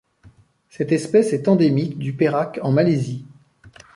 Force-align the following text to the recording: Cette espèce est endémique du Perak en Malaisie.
Cette 0.71 0.91
espèce 0.93 1.31
est 1.31 1.47
endémique 1.47 1.99
du 1.99 2.11
Perak 2.13 2.59
en 2.63 2.71
Malaisie. 2.71 3.23